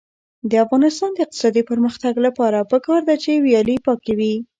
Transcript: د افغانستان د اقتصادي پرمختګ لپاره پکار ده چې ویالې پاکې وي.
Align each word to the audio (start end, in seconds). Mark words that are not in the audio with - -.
د 0.49 0.51
افغانستان 0.65 1.11
د 1.13 1.17
اقتصادي 1.25 1.63
پرمختګ 1.71 2.13
لپاره 2.25 2.67
پکار 2.71 2.99
ده 3.07 3.15
چې 3.23 3.31
ویالې 3.45 3.75
پاکې 3.85 4.13
وي. 4.19 4.35